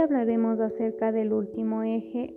[0.00, 2.32] Hablaremos acerca del último eje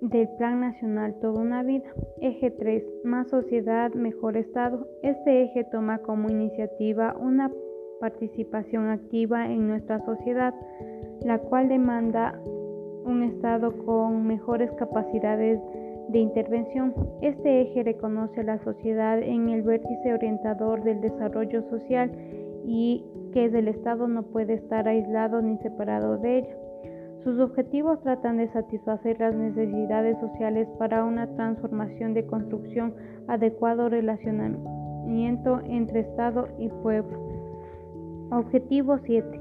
[0.00, 1.92] del Plan Nacional Toda una Vida.
[2.20, 2.84] Eje 3.
[3.02, 4.86] Más sociedad, mejor Estado.
[5.02, 7.50] Este eje toma como iniciativa una
[8.00, 10.54] participación activa en nuestra sociedad,
[11.22, 12.40] la cual demanda
[13.04, 15.58] un Estado con mejores capacidades
[16.10, 16.94] de intervención.
[17.22, 22.12] Este eje reconoce a la sociedad en el vértice orientador del desarrollo social
[22.64, 26.63] y que el Estado no puede estar aislado ni separado de ella.
[27.24, 32.92] Sus objetivos tratan de satisfacer las necesidades sociales para una transformación de construcción,
[33.28, 37.18] adecuado relacionamiento entre Estado y pueblo.
[38.30, 39.40] Objetivo 7.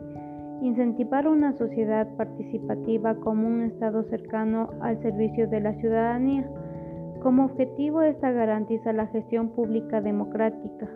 [0.62, 6.50] Incentivar una sociedad participativa como un Estado cercano al servicio de la ciudadanía.
[7.22, 10.90] Como objetivo, esta garantiza la gestión pública democrática.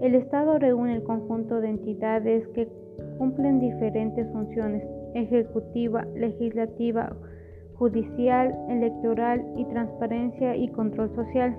[0.00, 2.68] El Estado reúne el conjunto de entidades que
[3.16, 4.82] cumplen diferentes funciones,
[5.16, 7.16] ejecutiva, legislativa,
[7.74, 11.56] judicial, electoral y transparencia y control social.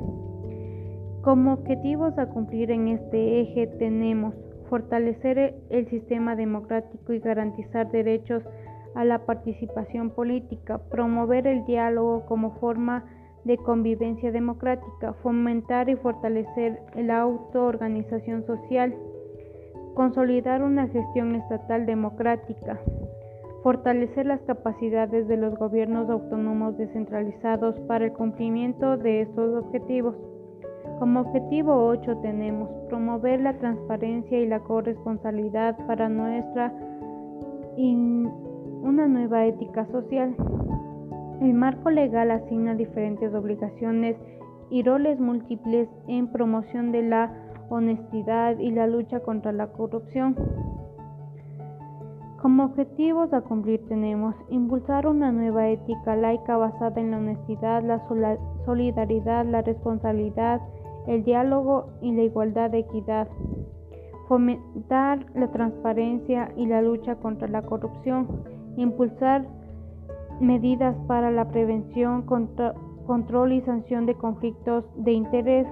[1.22, 4.34] Como objetivos a cumplir en este eje tenemos
[4.70, 8.44] fortalecer el sistema democrático y garantizar derechos
[8.96, 13.06] a la participación política, promover el diálogo como forma
[13.46, 18.94] de convivencia democrática, fomentar y fortalecer la autoorganización social,
[19.94, 22.80] consolidar una gestión estatal democrática,
[23.68, 30.16] fortalecer las capacidades de los gobiernos autónomos descentralizados para el cumplimiento de estos objetivos.
[31.00, 36.73] Como objetivo 8 tenemos promover la transparencia y la corresponsabilidad para nuestra
[37.76, 40.34] una nueva ética social.
[41.42, 44.16] El marco legal asigna diferentes obligaciones
[44.70, 47.34] y roles múltiples en promoción de la
[47.68, 50.38] honestidad y la lucha contra la corrupción.
[52.42, 58.08] Como objetivos a cumplir tenemos impulsar una nueva ética laica basada en la honestidad, la
[58.64, 60.61] solidaridad, la responsabilidad,
[61.08, 63.28] el diálogo y la igualdad de equidad,
[64.28, 68.28] fomentar la transparencia y la lucha contra la corrupción,
[68.76, 69.48] impulsar
[70.40, 72.22] medidas para la prevención,
[73.08, 75.67] control y sanción de conflictos de interés,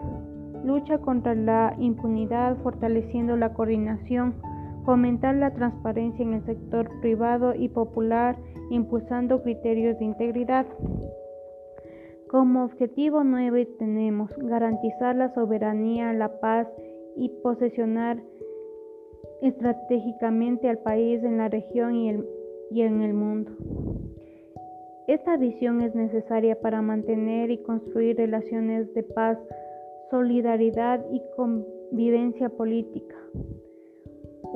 [0.64, 4.34] lucha contra la impunidad, fortaleciendo la coordinación,
[4.86, 8.38] fomentar la transparencia en el sector privado y popular,
[8.70, 10.66] impulsando criterios de integridad.
[12.28, 16.68] Como objetivo 9 tenemos garantizar la soberanía, la paz
[17.16, 18.22] y posesionar
[19.42, 22.12] estratégicamente al país en la región y,
[22.72, 23.52] y en el mundo.
[25.08, 29.38] Esta visión es necesaria para mantener y construir relaciones de paz,
[30.10, 33.16] solidaridad y convivencia política.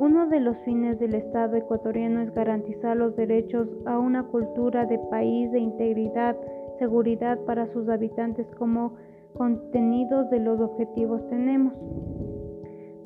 [0.00, 4.98] Uno de los fines del Estado ecuatoriano es garantizar los derechos a una cultura de
[5.10, 6.38] país de integridad,
[6.78, 8.94] seguridad para sus habitantes como
[9.36, 11.74] contenidos de los objetivos tenemos.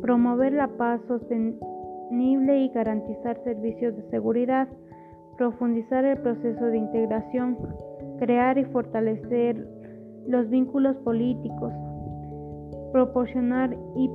[0.03, 4.69] Promover la paz sostenible y garantizar servicios de seguridad.
[5.37, 7.59] Profundizar el proceso de integración.
[8.21, 9.67] Crear y fortalecer
[10.29, 11.73] los vínculos políticos.
[12.93, 14.09] Proporcionar y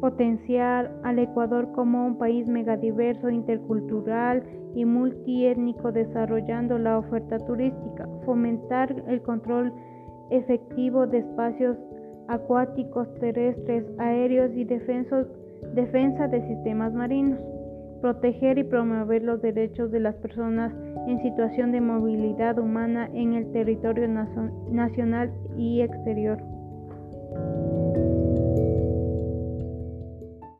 [0.00, 4.42] potenciar al Ecuador como un país megadiverso, intercultural
[4.74, 9.72] y multiétnico, desarrollando la oferta turística, fomentar el control
[10.30, 11.76] efectivo de espacios
[12.28, 17.38] acuáticos, terrestres, aéreos y defensa de sistemas marinos,
[18.00, 20.72] proteger y promover los derechos de las personas
[21.06, 24.08] en situación de movilidad humana en el territorio
[24.70, 26.38] nacional y exterior.